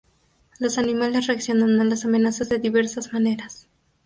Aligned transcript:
Los 0.57 0.79
animales 0.79 1.27
reaccionan 1.27 1.79
a 1.79 1.83
las 1.83 2.05
amenazas 2.05 2.49
de 2.49 2.57
diversas 2.57 3.13
maneras. 3.13 3.67